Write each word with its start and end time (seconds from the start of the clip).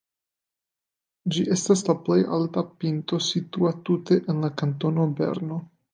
Ĝi 1.35 1.43
estas 1.57 1.83
la 1.89 1.95
plej 2.07 2.17
alta 2.37 2.65
pinto 2.85 3.19
situa 3.27 3.75
tute 3.91 4.19
en 4.35 4.45
la 4.47 4.55
kantono 4.63 5.07
Berno. 5.21 5.61